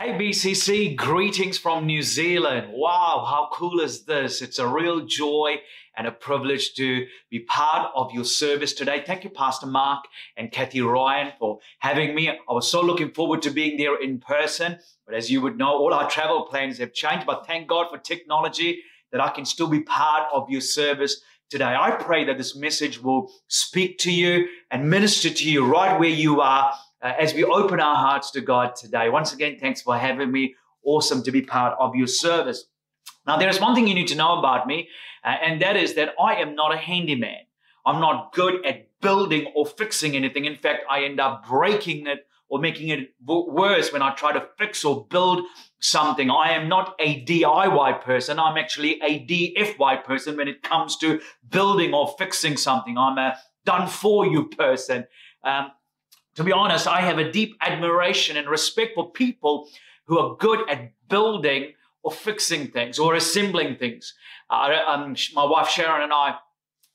Hey 0.00 0.12
BCC, 0.12 0.96
greetings 0.96 1.58
from 1.58 1.84
New 1.84 2.00
Zealand. 2.00 2.72
Wow, 2.72 3.26
how 3.28 3.50
cool 3.52 3.80
is 3.80 4.06
this? 4.06 4.40
It's 4.40 4.58
a 4.58 4.66
real 4.66 5.04
joy 5.04 5.56
and 5.94 6.06
a 6.06 6.10
privilege 6.10 6.72
to 6.76 7.06
be 7.28 7.40
part 7.40 7.92
of 7.94 8.10
your 8.10 8.24
service 8.24 8.72
today. 8.72 9.02
Thank 9.06 9.24
you, 9.24 9.28
Pastor 9.28 9.66
Mark 9.66 10.06
and 10.38 10.50
Kathy 10.50 10.80
Ryan, 10.80 11.34
for 11.38 11.58
having 11.80 12.14
me. 12.14 12.30
I 12.30 12.34
was 12.48 12.66
so 12.66 12.80
looking 12.80 13.10
forward 13.10 13.42
to 13.42 13.50
being 13.50 13.76
there 13.76 14.00
in 14.00 14.20
person. 14.20 14.78
But 15.04 15.16
as 15.16 15.30
you 15.30 15.42
would 15.42 15.58
know, 15.58 15.76
all 15.76 15.92
our 15.92 16.08
travel 16.08 16.46
plans 16.46 16.78
have 16.78 16.94
changed. 16.94 17.26
But 17.26 17.46
thank 17.46 17.68
God 17.68 17.88
for 17.90 17.98
technology 17.98 18.82
that 19.12 19.20
I 19.20 19.28
can 19.28 19.44
still 19.44 19.68
be 19.68 19.80
part 19.80 20.28
of 20.32 20.48
your 20.48 20.62
service 20.62 21.20
today. 21.50 21.76
I 21.78 21.90
pray 21.90 22.24
that 22.24 22.38
this 22.38 22.56
message 22.56 23.02
will 23.02 23.30
speak 23.48 23.98
to 23.98 24.10
you 24.10 24.46
and 24.70 24.88
minister 24.88 25.28
to 25.28 25.50
you 25.50 25.66
right 25.66 26.00
where 26.00 26.08
you 26.08 26.40
are 26.40 26.72
uh, 27.02 27.12
as 27.18 27.34
we 27.34 27.44
open 27.44 27.80
our 27.80 27.96
hearts 27.96 28.30
to 28.32 28.40
God 28.40 28.76
today. 28.76 29.08
Once 29.08 29.32
again, 29.32 29.58
thanks 29.58 29.82
for 29.82 29.96
having 29.96 30.30
me. 30.30 30.54
Awesome 30.82 31.22
to 31.24 31.30
be 31.30 31.42
part 31.42 31.76
of 31.78 31.94
your 31.94 32.06
service. 32.06 32.64
Now, 33.26 33.36
there 33.36 33.48
is 33.48 33.60
one 33.60 33.74
thing 33.74 33.86
you 33.86 33.94
need 33.94 34.08
to 34.08 34.14
know 34.14 34.38
about 34.38 34.66
me, 34.66 34.88
uh, 35.24 35.28
and 35.28 35.60
that 35.60 35.76
is 35.76 35.94
that 35.94 36.14
I 36.20 36.36
am 36.36 36.54
not 36.54 36.74
a 36.74 36.78
handyman. 36.78 37.44
I'm 37.84 38.00
not 38.00 38.32
good 38.32 38.64
at 38.64 38.88
building 39.00 39.52
or 39.54 39.66
fixing 39.66 40.16
anything. 40.16 40.44
In 40.44 40.56
fact, 40.56 40.84
I 40.90 41.04
end 41.04 41.20
up 41.20 41.46
breaking 41.46 42.06
it 42.06 42.26
or 42.48 42.58
making 42.58 42.88
it 42.88 43.14
worse 43.24 43.92
when 43.92 44.02
I 44.02 44.12
try 44.14 44.32
to 44.32 44.46
fix 44.58 44.84
or 44.84 45.06
build 45.06 45.44
something. 45.78 46.30
I 46.30 46.50
am 46.50 46.68
not 46.68 46.96
a 46.98 47.24
DIY 47.24 48.02
person. 48.02 48.38
I'm 48.38 48.58
actually 48.58 49.00
a 49.02 49.24
DFY 49.24 50.04
person 50.04 50.36
when 50.36 50.48
it 50.48 50.62
comes 50.62 50.96
to 50.98 51.20
building 51.48 51.94
or 51.94 52.14
fixing 52.18 52.56
something. 52.56 52.98
I'm 52.98 53.18
a 53.18 53.38
done 53.64 53.88
for 53.88 54.26
you 54.26 54.48
person. 54.48 55.06
Um, 55.44 55.70
to 56.36 56.44
be 56.44 56.52
honest, 56.52 56.86
I 56.86 57.00
have 57.00 57.18
a 57.18 57.30
deep 57.30 57.56
admiration 57.60 58.36
and 58.36 58.48
respect 58.48 58.92
for 58.94 59.10
people 59.10 59.68
who 60.06 60.18
are 60.18 60.36
good 60.36 60.68
at 60.68 60.92
building 61.08 61.72
or 62.02 62.10
fixing 62.10 62.68
things 62.68 62.98
or 62.98 63.14
assembling 63.14 63.76
things. 63.76 64.14
Uh, 64.48 64.78
um, 64.86 65.16
my 65.34 65.44
wife 65.44 65.68
Sharon 65.68 66.02
and 66.02 66.12
I, 66.12 66.36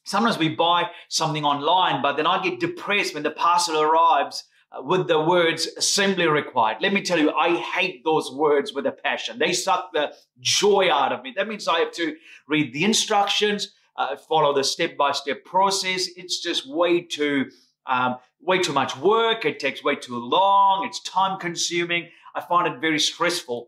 sometimes 0.03 0.37
we 0.37 0.49
buy 0.49 0.89
something 1.09 1.45
online, 1.45 2.01
but 2.01 2.17
then 2.17 2.27
I 2.27 2.41
get 2.41 2.59
depressed 2.59 3.13
when 3.13 3.23
the 3.23 3.31
parcel 3.31 3.81
arrives 3.81 4.43
uh, 4.71 4.81
with 4.81 5.07
the 5.07 5.21
words 5.21 5.67
assembly 5.77 6.27
required. 6.27 6.77
Let 6.81 6.93
me 6.93 7.01
tell 7.01 7.19
you, 7.19 7.31
I 7.31 7.55
hate 7.55 8.03
those 8.03 8.31
words 8.31 8.73
with 8.73 8.85
a 8.85 8.91
passion. 8.91 9.37
They 9.37 9.53
suck 9.53 9.91
the 9.93 10.13
joy 10.39 10.89
out 10.91 11.11
of 11.11 11.23
me. 11.23 11.33
That 11.35 11.47
means 11.47 11.67
I 11.67 11.79
have 11.79 11.91
to 11.93 12.15
read 12.47 12.73
the 12.73 12.83
instructions, 12.83 13.73
uh, 13.97 14.15
follow 14.17 14.53
the 14.53 14.63
step 14.63 14.97
by 14.97 15.11
step 15.11 15.45
process. 15.45 16.07
It's 16.15 16.41
just 16.41 16.67
way 16.67 17.01
too 17.01 17.51
um, 17.87 18.17
way 18.41 18.59
too 18.59 18.73
much 18.73 18.97
work. 18.97 19.45
It 19.45 19.59
takes 19.59 19.83
way 19.83 19.95
too 19.95 20.17
long. 20.17 20.85
It's 20.87 21.01
time 21.01 21.39
consuming. 21.39 22.09
I 22.35 22.41
find 22.41 22.73
it 22.73 22.79
very 22.79 22.99
stressful. 22.99 23.67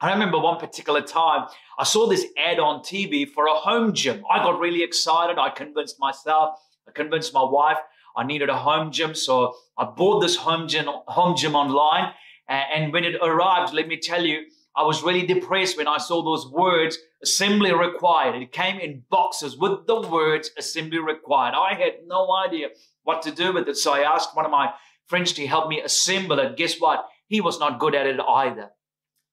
I 0.00 0.12
remember 0.12 0.38
one 0.38 0.58
particular 0.58 1.02
time 1.02 1.48
I 1.78 1.84
saw 1.84 2.08
this 2.08 2.24
ad 2.36 2.60
on 2.60 2.80
TV 2.80 3.28
for 3.28 3.46
a 3.46 3.54
home 3.54 3.92
gym. 3.92 4.24
I 4.30 4.38
got 4.38 4.60
really 4.60 4.82
excited. 4.82 5.38
I 5.38 5.50
convinced 5.50 5.96
myself, 5.98 6.58
I 6.86 6.92
convinced 6.92 7.34
my 7.34 7.42
wife 7.42 7.78
I 8.18 8.24
needed 8.24 8.48
a 8.48 8.58
home 8.58 8.90
gym. 8.90 9.14
So 9.14 9.54
I 9.78 9.84
bought 9.84 10.20
this 10.20 10.36
home 10.36 10.66
gym, 10.66 10.86
home 11.06 11.36
gym 11.36 11.54
online. 11.54 12.12
And 12.48 12.92
when 12.92 13.04
it 13.04 13.14
arrived, 13.22 13.72
let 13.72 13.86
me 13.86 13.96
tell 13.96 14.24
you, 14.24 14.40
I 14.74 14.82
was 14.82 15.02
really 15.02 15.24
depressed 15.26 15.76
when 15.76 15.88
I 15.88 15.98
saw 15.98 16.22
those 16.22 16.50
words 16.50 16.98
assembly 17.22 17.72
required. 17.72 18.40
It 18.42 18.52
came 18.52 18.78
in 18.80 19.04
boxes 19.08 19.56
with 19.56 19.86
the 19.86 20.00
words 20.00 20.50
assembly 20.58 20.98
required. 20.98 21.54
I 21.54 21.74
had 21.74 22.06
no 22.06 22.34
idea 22.34 22.68
what 23.08 23.22
to 23.22 23.32
do 23.32 23.54
with 23.54 23.66
it. 23.66 23.78
So 23.78 23.94
I 23.94 24.00
asked 24.00 24.36
one 24.36 24.44
of 24.44 24.50
my 24.50 24.70
friends 25.06 25.32
to 25.32 25.46
help 25.46 25.70
me 25.70 25.80
assemble 25.80 26.38
it. 26.40 26.58
Guess 26.58 26.78
what? 26.78 27.06
He 27.26 27.40
was 27.40 27.58
not 27.58 27.80
good 27.80 27.94
at 27.94 28.06
it 28.06 28.20
either. 28.20 28.68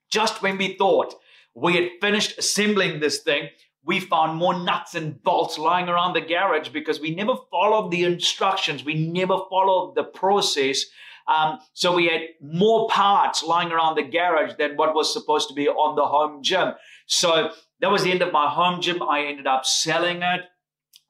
Just 0.10 0.42
when 0.42 0.58
we 0.58 0.78
thought 0.78 1.14
we 1.54 1.76
had 1.76 1.90
finished 2.00 2.38
assembling 2.38 3.02
this 3.02 3.20
thing, 3.20 3.50
we 3.84 4.00
found 4.00 4.38
more 4.38 4.58
nuts 4.58 4.96
and 4.96 5.22
bolts 5.22 5.58
lying 5.58 5.90
around 5.90 6.14
the 6.14 6.22
garage 6.22 6.70
because 6.70 7.02
we 7.02 7.14
never 7.14 7.36
followed 7.52 7.92
the 7.92 8.06
instructions. 8.06 8.86
We 8.86 8.96
never 9.12 9.38
followed 9.50 9.96
the 9.96 10.06
process. 10.06 10.86
Um, 11.28 11.60
so 11.74 11.94
we 11.94 12.08
had 12.08 12.22
more 12.42 12.88
parts 12.88 13.44
lying 13.44 13.74
around 13.74 13.96
the 13.96 14.04
garage 14.04 14.54
than 14.58 14.78
what 14.78 14.96
was 14.96 15.12
supposed 15.12 15.50
to 15.50 15.54
be 15.54 15.68
on 15.68 15.98
the 15.98 16.06
home 16.06 16.42
gym. 16.44 16.76
So 17.08 17.52
that 17.82 17.92
was 17.92 18.04
the 18.04 18.12
end 18.12 18.22
of 18.22 18.32
my 18.32 18.50
home 18.50 18.80
gym. 18.80 19.04
I 19.04 19.26
ended 19.26 19.48
up 19.48 19.66
selling 19.66 20.22
it. 20.22 20.42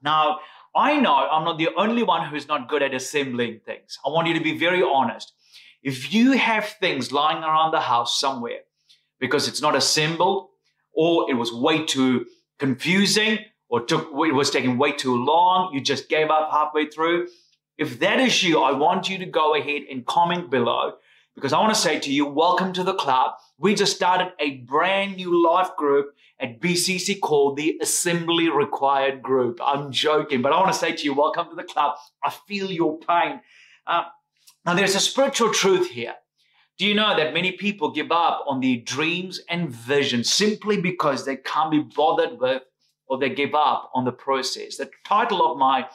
Now, 0.01 0.39
I 0.75 0.99
know 0.99 1.15
I'm 1.15 1.45
not 1.45 1.57
the 1.57 1.69
only 1.77 2.03
one 2.03 2.27
who's 2.29 2.49
not 2.49 2.67
good 2.67 2.83
at 2.83 2.93
assembling 2.93 3.61
things. 3.65 3.97
I 4.05 4.09
want 4.09 4.27
you 4.27 4.33
to 4.33 4.41
be 4.41 4.57
very 4.57 4.83
honest. 4.83 5.31
If 5.81 6.13
you 6.13 6.33
have 6.33 6.65
things 6.65 7.13
lying 7.13 7.43
around 7.43 7.71
the 7.71 7.79
house 7.79 8.19
somewhere 8.19 8.59
because 9.19 9.47
it's 9.47 9.61
not 9.61 9.75
assembled 9.75 10.49
or 10.93 11.31
it 11.31 11.35
was 11.35 11.53
way 11.53 11.85
too 11.85 12.25
confusing 12.59 13.39
or 13.69 13.85
took 13.85 14.09
it 14.11 14.33
was 14.33 14.49
taking 14.49 14.77
way 14.77 14.91
too 14.91 15.15
long, 15.15 15.73
you 15.73 15.79
just 15.79 16.09
gave 16.09 16.29
up 16.29 16.51
halfway 16.51 16.87
through. 16.87 17.27
If 17.77 17.99
that 17.99 18.19
is 18.19 18.43
you, 18.43 18.61
I 18.61 18.73
want 18.73 19.09
you 19.09 19.17
to 19.19 19.25
go 19.25 19.55
ahead 19.55 19.83
and 19.89 20.05
comment 20.05 20.49
below 20.49 20.95
because 21.35 21.53
I 21.53 21.59
want 21.59 21.73
to 21.73 21.79
say 21.79 21.99
to 21.99 22.11
you, 22.11 22.25
welcome 22.25 22.73
to 22.73 22.83
the 22.83 22.93
club. 22.93 23.35
We 23.57 23.75
just 23.75 23.95
started 23.95 24.33
a 24.39 24.57
brand 24.57 25.15
new 25.15 25.41
life 25.45 25.75
group 25.77 26.15
at 26.39 26.59
BCC 26.59 27.19
called 27.19 27.57
the 27.57 27.77
Assembly 27.81 28.49
Required 28.49 29.21
Group. 29.21 29.59
I'm 29.63 29.91
joking, 29.91 30.41
but 30.41 30.51
I 30.51 30.59
want 30.59 30.73
to 30.73 30.79
say 30.79 30.93
to 30.93 31.03
you, 31.03 31.13
welcome 31.13 31.49
to 31.49 31.55
the 31.55 31.63
club. 31.63 31.95
I 32.23 32.33
feel 32.47 32.71
your 32.71 32.97
pain. 32.99 33.41
Uh, 33.87 34.03
now, 34.65 34.73
there's 34.73 34.95
a 34.95 34.99
spiritual 34.99 35.53
truth 35.53 35.89
here. 35.91 36.15
Do 36.77 36.85
you 36.85 36.93
know 36.93 37.15
that 37.15 37.33
many 37.33 37.53
people 37.53 37.91
give 37.91 38.11
up 38.11 38.43
on 38.47 38.59
their 38.59 38.77
dreams 38.77 39.39
and 39.49 39.69
visions 39.69 40.31
simply 40.31 40.81
because 40.81 41.25
they 41.25 41.37
can't 41.37 41.71
be 41.71 41.79
bothered 41.79 42.39
with 42.39 42.63
or 43.07 43.17
they 43.17 43.29
give 43.29 43.55
up 43.55 43.91
on 43.93 44.03
the 44.03 44.11
process? 44.11 44.75
The 44.75 44.89
title 45.05 45.49
of 45.49 45.57
my 45.57 45.87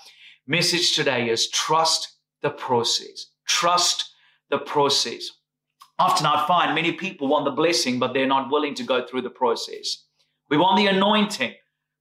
message 0.46 0.94
today 0.94 1.28
is 1.28 1.50
Trust 1.50 2.16
the 2.40 2.50
Process. 2.50 3.26
Trust 3.46 4.14
the 4.48 4.58
process. 4.58 5.30
Often 5.98 6.26
I 6.26 6.46
find 6.46 6.74
many 6.74 6.92
people 6.92 7.28
want 7.28 7.44
the 7.44 7.50
blessing, 7.50 7.98
but 7.98 8.14
they're 8.14 8.26
not 8.26 8.50
willing 8.50 8.74
to 8.76 8.82
go 8.82 9.06
through 9.06 9.22
the 9.22 9.30
process. 9.30 10.04
We 10.50 10.56
want 10.56 10.76
the 10.76 10.88
anointing, 10.88 11.54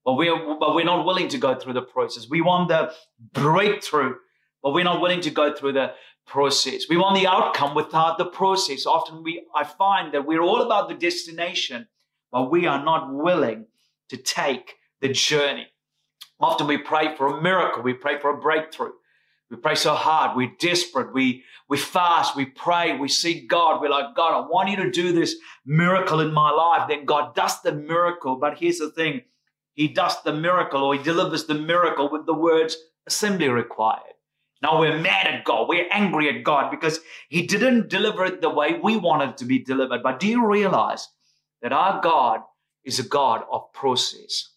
but 0.04 0.16
we're, 0.16 0.58
but 0.60 0.74
we're 0.74 0.84
not 0.84 1.06
willing 1.06 1.28
to 1.30 1.38
go 1.38 1.56
through 1.56 1.74
the 1.74 1.84
process. 1.84 2.28
We 2.30 2.42
want 2.42 2.70
the 2.70 2.92
breakthrough, 3.32 4.16
but 4.64 4.74
we're 4.74 4.84
not 4.84 5.02
willing 5.02 5.22
to 5.22 5.30
go 5.30 5.54
through 5.54 5.74
the 5.74 5.94
process. 6.26 6.86
We 6.90 6.98
want 6.98 7.16
the 7.16 7.28
outcome 7.28 7.76
without 7.76 8.18
the 8.18 8.26
process. 8.26 8.86
Often 8.86 9.24
we, 9.24 9.46
I 9.56 9.64
find 9.64 10.14
that 10.14 10.26
we're 10.26 10.42
all 10.42 10.62
about 10.62 10.90
the 10.90 10.96
destination, 10.96 11.88
but 12.32 12.52
we 12.52 12.66
are 12.66 12.84
not 12.84 13.14
willing 13.14 13.68
to 14.10 14.18
take 14.18 14.76
the 15.02 15.10
journey. 15.10 15.68
Often 16.40 16.68
we 16.68 16.78
pray 16.78 17.16
for 17.16 17.28
a 17.28 17.42
miracle. 17.42 17.84
We 17.84 17.94
pray 17.94 18.20
for 18.20 18.32
a 18.32 18.38
breakthrough. 18.38 18.94
We 19.50 19.58
pray 19.58 19.76
so 19.76 19.96
hard. 19.96 20.38
We're 20.38 20.52
desperate. 20.60 21.14
We, 21.14 21.44
we 21.68 21.78
fast. 21.78 22.36
We 22.36 22.46
pray. 22.46 22.98
We 22.98 23.08
seek 23.08 23.50
God. 23.50 23.82
We're 23.82 23.90
like, 23.90 24.16
God, 24.16 24.38
I 24.38 24.48
want 24.48 24.70
you 24.70 24.76
to 24.78 24.92
do 24.92 25.12
this 25.12 25.36
miracle 25.66 26.20
in 26.20 26.32
my 26.32 26.52
life. 26.52 26.88
Then 26.88 27.06
God 27.06 27.34
does 27.34 27.62
the 27.62 27.72
miracle. 27.72 28.36
But 28.36 28.60
here's 28.60 28.78
the 28.78 28.92
thing. 28.92 29.22
He 29.74 29.88
does 29.88 30.22
the 30.24 30.34
miracle 30.34 30.84
or 30.84 30.96
he 30.96 31.02
delivers 31.02 31.46
the 31.46 31.56
miracle 31.56 32.12
with 32.12 32.26
the 32.26 32.34
words 32.34 32.78
assembly 33.08 33.50
required. 33.50 34.14
Now 34.62 34.80
we're 34.80 35.00
mad 35.00 35.26
at 35.26 35.46
God. 35.46 35.68
We're 35.70 35.88
angry 35.92 36.30
at 36.30 36.44
God 36.44 36.70
because 36.70 37.00
he 37.30 37.48
didn't 37.48 37.90
deliver 37.90 38.26
it 38.26 38.42
the 38.42 38.50
way 38.50 38.80
we 38.84 38.98
wanted 38.98 39.38
to 39.38 39.46
be 39.46 39.60
delivered. 39.60 40.04
But 40.04 40.20
do 40.20 40.28
you 40.28 40.46
realize 40.46 41.08
that 41.62 41.72
our 41.72 42.02
God 42.02 42.42
is 42.84 43.00
a 43.00 43.08
God 43.08 43.44
of 43.52 43.72
process? 43.74 44.50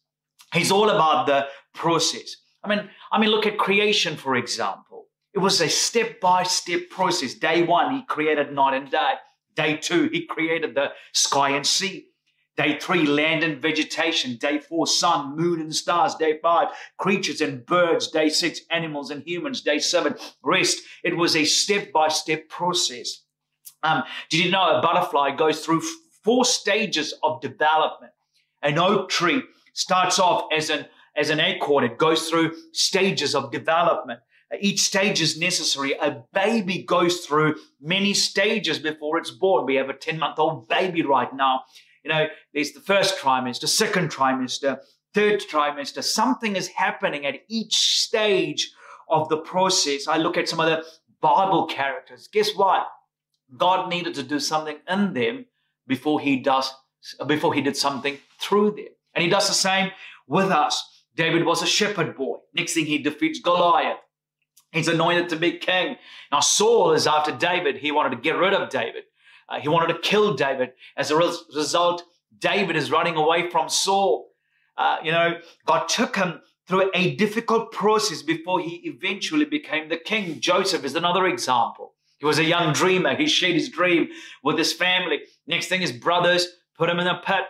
He's 0.53 0.73
all 0.73 0.91
about 0.91 1.27
the 1.27 1.47
process. 1.73 2.37
I 2.65 2.69
mean, 2.69 2.89
I 3.11 3.19
mean, 3.19 3.31
look 3.31 3.47
at 3.47 3.59
creation, 3.59 4.17
for 4.17 4.37
example. 4.37 5.07
It 5.35 5.39
was 5.39 5.61
a 5.61 5.69
step 5.69 6.21
by 6.21 6.43
step 6.43 6.91
process. 6.91 7.35
Day 7.35 7.63
one, 7.63 7.95
he 7.95 8.05
created 8.05 8.53
night 8.53 8.75
and 8.75 8.91
day. 8.91 9.15
Day 9.55 9.77
two, 9.77 10.09
he 10.13 10.27
created 10.27 10.75
the 10.75 10.93
sky 11.13 11.51
and 11.51 11.67
sea. 11.67 12.07
Day 12.57 12.79
three, 12.79 13.07
land 13.07 13.43
and 13.43 13.61
vegetation. 13.61 14.37
Day 14.37 14.59
four, 14.59 14.87
sun, 14.87 15.37
moon, 15.37 15.61
and 15.61 15.75
stars. 15.75 16.15
Day 16.15 16.39
five, 16.43 16.69
creatures 16.99 17.41
and 17.41 17.65
birds. 17.65 18.09
Day 18.09 18.29
six, 18.29 18.61
animals 18.71 19.11
and 19.11 19.23
humans. 19.27 19.63
Day 19.63 19.79
seven, 19.79 20.15
rest. 20.43 20.83
It 21.03 21.17
was 21.17 21.35
a 21.35 21.45
step 21.45 21.93
by 21.93 22.09
step 22.09 22.49
process. 22.49 23.23
Um, 23.83 24.03
did 24.29 24.45
you 24.45 24.51
know 24.51 24.79
a 24.79 24.83
butterfly 24.83 25.35
goes 25.35 25.65
through 25.65 25.83
four 26.23 26.45
stages 26.45 27.15
of 27.23 27.41
development? 27.41 28.13
An 28.63 28.79
oak 28.79 29.09
tree 29.09 29.43
starts 29.73 30.19
off 30.19 30.47
as 30.55 30.69
an 30.69 30.87
as 31.17 31.31
an 31.31 31.41
acorn. 31.41 31.85
It 31.85 31.99
goes 31.99 32.29
through 32.29 32.55
stages 32.73 33.35
of 33.35 33.51
development. 33.51 34.21
Each 34.61 34.81
stage 34.81 35.21
is 35.21 35.39
necessary. 35.39 35.93
A 35.95 36.23
baby 36.35 36.83
goes 36.83 37.25
through 37.25 37.57
many 37.81 38.13
stages 38.13 38.79
before 38.79 39.17
it's 39.17 39.31
born. 39.31 39.65
We 39.65 39.77
have 39.77 39.89
a 39.89 39.95
10 39.95 40.19
month 40.19 40.39
old 40.39 40.69
baby 40.69 41.03
right 41.03 41.33
now. 41.35 41.63
You 42.05 42.11
know, 42.11 42.27
there's 42.53 42.73
the 42.73 42.81
first 42.81 43.19
trimester, 43.19 43.69
second 43.69 44.11
trimester, 44.11 44.79
third 45.15 45.41
trimester. 45.41 46.03
Something 46.03 46.57
is 46.57 46.69
happening 46.69 47.25
at 47.25 47.41
each 47.49 47.75
stage 47.75 48.73
of 49.09 49.29
the 49.29 49.39
process. 49.39 50.07
I 50.07 50.19
look 50.19 50.37
at 50.37 50.49
some 50.49 50.61
of 50.61 50.67
the 50.67 50.85
Bible 51.21 51.67
characters. 51.67 52.29
Guess 52.31 52.55
what? 52.55 52.87
God 53.57 53.89
needed 53.89 54.15
to 54.15 54.23
do 54.23 54.41
something 54.41 54.77
in 54.89 55.15
them 55.15 55.47
before 55.87 56.21
he 56.21 56.37
does 56.37 56.73
before 57.27 57.53
he 57.53 57.61
did 57.61 57.77
something 57.77 58.19
through 58.39 58.73
them. 58.73 58.87
And 59.15 59.25
he 59.25 59.29
does 59.29 59.49
the 59.49 59.55
same 59.55 59.91
with 60.27 60.51
us. 60.51 60.92
David 61.17 61.45
was 61.45 61.63
a 61.63 61.67
shepherd 61.67 62.17
boy. 62.17 62.39
Next 62.55 62.75
thing 62.75 62.87
he 62.87 62.99
defeats 62.99 63.41
Goliath. 63.41 63.99
He's 64.73 64.89
anointed 64.89 65.29
to 65.29 65.37
be 65.37 65.59
king. 65.59 65.97
Now 66.31 66.41
Saul 66.41 66.93
is 66.93 67.07
after 67.07 67.33
David. 67.33 67.77
He 67.77 67.93
wanted 67.93 68.11
to 68.11 68.23
get 68.23 68.37
rid 68.37 68.55
of 68.55 68.71
David. 68.71 69.05
Uh, 69.49 69.61
he 69.61 69.69
wanted 69.69 69.93
to 69.93 70.01
kill 70.01 70.35
David. 70.35 70.71
As 70.97 71.11
a 71.11 71.17
res- 71.17 71.45
result, 71.55 72.05
David 72.39 72.77
is 72.77 72.91
running 72.91 73.17
away 73.17 73.51
from 73.51 73.69
Saul. 73.69 74.31
Uh, 74.77 74.97
you 75.05 75.13
know, 75.13 75.39
God 75.67 75.89
took 75.89 76.17
him 76.17 76.41
through 76.67 76.91
a 76.95 77.15
difficult 77.17 77.73
process 77.73 78.23
before 78.23 78.61
he 78.61 78.77
eventually 78.85 79.45
became 79.45 79.89
the 79.89 79.97
king. 79.99 80.41
Joseph 80.41 80.85
is 80.85 80.95
another 80.95 81.27
example. 81.27 81.93
He 82.19 82.25
was 82.25 82.39
a 82.39 82.45
young 82.45 82.73
dreamer. 82.73 83.17
He 83.17 83.27
shared 83.27 83.55
his 83.55 83.69
dream 83.69 84.09
with 84.43 84.57
his 84.57 84.73
family. 84.73 85.21
Next 85.47 85.67
thing, 85.67 85.81
his 85.81 85.93
brothers 85.93 86.47
put 86.79 86.89
him 86.89 87.01
in 87.01 87.09
a 87.09 87.21
pit. 87.25 87.43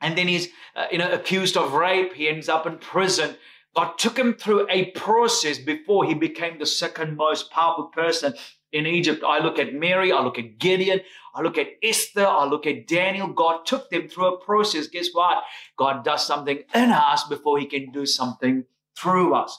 And 0.00 0.16
then 0.16 0.28
he's, 0.28 0.48
uh, 0.74 0.86
you 0.90 0.98
know, 0.98 1.10
accused 1.10 1.56
of 1.56 1.72
rape. 1.72 2.14
He 2.14 2.28
ends 2.28 2.48
up 2.48 2.66
in 2.66 2.78
prison. 2.78 3.36
God 3.74 3.98
took 3.98 4.18
him 4.18 4.34
through 4.34 4.66
a 4.70 4.86
process 4.92 5.58
before 5.58 6.04
he 6.04 6.14
became 6.14 6.58
the 6.58 6.66
second 6.66 7.16
most 7.16 7.50
powerful 7.50 7.86
person 7.88 8.34
in 8.72 8.86
Egypt. 8.86 9.22
I 9.26 9.38
look 9.38 9.58
at 9.58 9.74
Mary, 9.74 10.12
I 10.12 10.22
look 10.22 10.38
at 10.38 10.58
Gideon, 10.58 11.00
I 11.34 11.42
look 11.42 11.58
at 11.58 11.68
Esther, 11.82 12.26
I 12.26 12.46
look 12.46 12.66
at 12.66 12.86
Daniel. 12.86 13.28
God 13.28 13.66
took 13.66 13.90
them 13.90 14.08
through 14.08 14.34
a 14.34 14.44
process. 14.44 14.86
Guess 14.86 15.08
what? 15.12 15.44
God 15.76 16.04
does 16.04 16.26
something 16.26 16.62
in 16.74 16.90
us 16.90 17.24
before 17.24 17.58
he 17.58 17.66
can 17.66 17.90
do 17.90 18.06
something 18.06 18.64
through 18.98 19.34
us. 19.34 19.58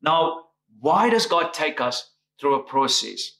Now, 0.00 0.44
why 0.80 1.10
does 1.10 1.26
God 1.26 1.52
take 1.52 1.80
us 1.80 2.12
through 2.40 2.54
a 2.54 2.62
process? 2.62 3.38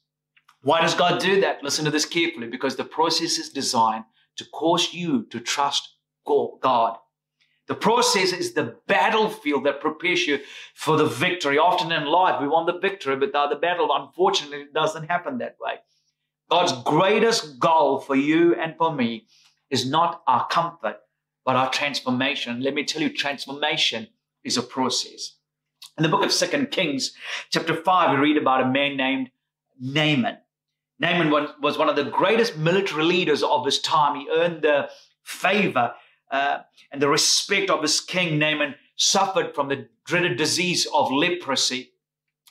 Why 0.62 0.80
does 0.80 0.94
God 0.94 1.20
do 1.20 1.40
that? 1.42 1.62
Listen 1.62 1.84
to 1.84 1.90
this 1.90 2.04
carefully 2.04 2.48
because 2.48 2.74
the 2.74 2.84
process 2.84 3.38
is 3.38 3.50
designed 3.50 4.04
to 4.36 4.44
cause 4.46 4.92
you 4.92 5.24
to 5.26 5.38
trust 5.38 5.95
God. 6.26 6.98
The 7.68 7.74
process 7.74 8.32
is 8.32 8.52
the 8.52 8.76
battlefield 8.86 9.64
that 9.64 9.80
prepares 9.80 10.26
you 10.26 10.38
for 10.74 10.96
the 10.96 11.06
victory. 11.06 11.58
Often 11.58 11.90
in 11.90 12.04
life, 12.06 12.40
we 12.40 12.46
want 12.46 12.66
the 12.66 12.78
victory, 12.78 13.16
but 13.16 13.32
the 13.32 13.56
battle, 13.56 13.88
unfortunately, 13.92 14.62
it 14.62 14.72
doesn't 14.72 15.08
happen 15.08 15.38
that 15.38 15.56
way. 15.60 15.74
God's 16.48 16.72
greatest 16.84 17.58
goal 17.58 17.98
for 17.98 18.14
you 18.14 18.54
and 18.54 18.76
for 18.76 18.94
me 18.94 19.26
is 19.68 19.90
not 19.90 20.22
our 20.28 20.46
comfort, 20.46 20.98
but 21.44 21.56
our 21.56 21.68
transformation. 21.70 22.60
Let 22.60 22.74
me 22.74 22.84
tell 22.84 23.02
you, 23.02 23.12
transformation 23.12 24.08
is 24.44 24.56
a 24.56 24.62
process. 24.62 25.32
In 25.98 26.04
the 26.04 26.08
book 26.08 26.24
of 26.24 26.32
Second 26.32 26.70
Kings, 26.70 27.14
chapter 27.50 27.74
5, 27.74 28.10
we 28.10 28.16
read 28.16 28.36
about 28.36 28.62
a 28.62 28.70
man 28.70 28.96
named 28.96 29.30
Naaman. 29.80 30.38
Naaman 31.00 31.30
was 31.60 31.76
one 31.76 31.88
of 31.88 31.96
the 31.96 32.04
greatest 32.04 32.56
military 32.56 33.02
leaders 33.02 33.42
of 33.42 33.64
his 33.64 33.80
time. 33.80 34.20
He 34.20 34.28
earned 34.30 34.62
the 34.62 34.88
favor 35.24 35.94
uh, 36.30 36.58
and 36.92 37.00
the 37.00 37.08
respect 37.08 37.70
of 37.70 37.82
his 37.82 38.00
king, 38.00 38.38
Naaman, 38.38 38.74
suffered 38.96 39.54
from 39.54 39.68
the 39.68 39.88
dreaded 40.04 40.36
disease 40.36 40.86
of 40.92 41.10
leprosy. 41.10 41.92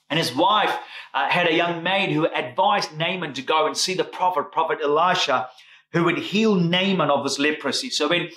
And 0.10 0.20
his 0.20 0.36
wife 0.36 0.76
uh, 1.14 1.28
had 1.30 1.48
a 1.48 1.56
young 1.56 1.82
maid 1.82 2.12
who 2.12 2.28
advised 2.28 2.96
Naaman 2.96 3.34
to 3.34 3.42
go 3.42 3.66
and 3.66 3.76
see 3.76 3.96
the 3.96 4.04
prophet, 4.04 4.52
Prophet 4.52 4.80
Elisha, 4.84 5.50
who 5.94 6.04
would 6.04 6.20
heal 6.20 6.56
Naaman 6.56 7.10
of 7.10 7.24
his 7.24 7.40
leprosy. 7.40 7.90
So 7.90 8.08
when, 8.08 8.30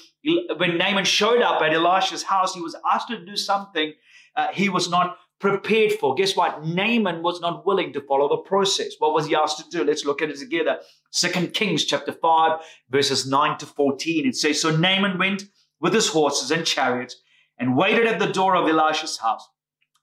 when 0.56 0.79
Naaman 0.79 1.05
showed 1.05 1.43
up 1.43 1.61
at 1.61 1.75
Elisha's 1.75 2.23
house, 2.23 2.55
he 2.55 2.62
was 2.62 2.76
asked 2.90 3.08
to 3.08 3.25
do 3.25 3.37
something 3.37 3.93
uh, 4.38 4.52
he 4.52 4.69
was 4.69 4.88
not 4.88 5.17
prepared 5.40 5.93
for. 5.93 6.14
Guess 6.14 6.37
what? 6.37 6.64
Naaman 6.64 7.23
was 7.23 7.40
not 7.40 7.64
willing 7.64 7.93
to 7.93 8.00
follow 8.00 8.29
the 8.29 8.43
process. 8.43 8.94
What 8.99 9.14
was 9.14 9.26
he 9.26 9.37
asked 9.37 9.58
to 9.58 9.70
do? 9.70 9.85
Let's 9.85 10.05
look 10.05 10.23
at 10.23 10.31
it 10.31 10.38
together. 10.38 10.79
Second 11.11 11.55
Kings 11.55 11.85
chapter 11.85 12.12
5, 12.12 12.61
verses 12.90 13.26
9 13.26 13.58
to 13.58 13.67
14. 13.67 14.26
It 14.26 14.37
says, 14.37 14.61
So 14.61 14.76
Naaman 14.76 15.19
went 15.19 15.44
with 15.81 15.94
his 15.94 16.08
horses 16.08 16.50
and 16.50 16.67
chariots 16.67 17.17
and 17.58 17.76
waited 17.76 18.06
at 18.06 18.19
the 18.19 18.32
door 18.32 18.56
of 18.56 18.69
Elisha's 18.69 19.19
house. 19.19 19.49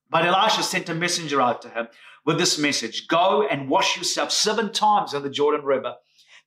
But 0.10 0.26
Elisha 0.26 0.64
sent 0.64 0.90
a 0.90 0.96
messenger 0.96 1.42
out 1.42 1.62
to 1.64 1.70
him 1.70 1.88
with 2.26 2.38
this 2.38 2.58
message 2.58 3.08
Go 3.08 3.48
and 3.48 3.70
wash 3.70 3.98
yourself 3.98 4.32
seven 4.32 4.72
times 4.72 5.14
in 5.14 5.24
the 5.24 5.30
Jordan 5.30 5.66
River. 5.66 5.96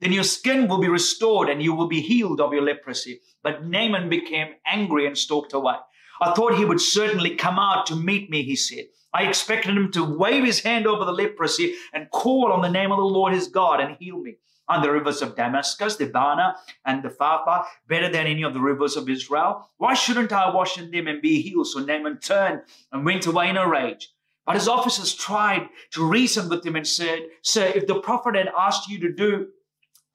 Then 0.00 0.12
your 0.12 0.24
skin 0.24 0.68
will 0.68 0.80
be 0.80 0.88
restored 0.88 1.48
and 1.48 1.60
you 1.60 1.74
will 1.74 1.88
be 1.88 2.00
healed 2.00 2.40
of 2.40 2.52
your 2.52 2.62
leprosy. 2.62 3.20
But 3.42 3.66
Naaman 3.66 4.08
became 4.08 4.54
angry 4.64 5.06
and 5.06 5.18
stalked 5.18 5.52
away. 5.52 5.74
I 6.20 6.32
thought 6.34 6.56
he 6.56 6.64
would 6.64 6.80
certainly 6.80 7.36
come 7.36 7.58
out 7.58 7.86
to 7.86 7.96
meet 7.96 8.30
me, 8.30 8.42
he 8.42 8.56
said. 8.56 8.86
I 9.12 9.24
expected 9.24 9.76
him 9.76 9.90
to 9.92 10.04
wave 10.04 10.44
his 10.44 10.60
hand 10.60 10.86
over 10.86 11.04
the 11.04 11.12
leprosy 11.12 11.74
and 11.92 12.10
call 12.10 12.52
on 12.52 12.62
the 12.62 12.70
name 12.70 12.92
of 12.92 12.98
the 12.98 13.04
Lord 13.04 13.32
his 13.32 13.48
God 13.48 13.80
and 13.80 13.96
heal 13.98 14.18
me. 14.18 14.36
On 14.68 14.82
the 14.82 14.90
rivers 14.90 15.22
of 15.22 15.34
Damascus, 15.34 15.96
the 15.96 16.04
Abana, 16.04 16.56
and 16.84 17.02
the 17.02 17.08
Pharpar, 17.08 17.64
better 17.88 18.10
than 18.10 18.26
any 18.26 18.42
of 18.42 18.52
the 18.52 18.60
rivers 18.60 18.96
of 18.96 19.08
Israel. 19.08 19.70
Why 19.78 19.94
shouldn't 19.94 20.30
I 20.30 20.54
wash 20.54 20.76
in 20.76 20.90
them 20.90 21.06
and 21.06 21.22
be 21.22 21.40
healed? 21.40 21.68
So 21.68 21.78
Naaman 21.80 22.18
turned 22.18 22.60
and 22.92 23.06
went 23.06 23.24
away 23.24 23.48
in 23.48 23.56
a 23.56 23.66
rage. 23.66 24.10
But 24.44 24.56
his 24.56 24.68
officers 24.68 25.14
tried 25.14 25.68
to 25.92 26.06
reason 26.06 26.50
with 26.50 26.64
him 26.64 26.76
and 26.76 26.86
said, 26.86 27.28
Sir, 27.42 27.72
if 27.74 27.86
the 27.86 28.00
prophet 28.00 28.34
had 28.34 28.50
asked 28.58 28.88
you 28.90 28.98
to 29.00 29.12
do 29.12 29.48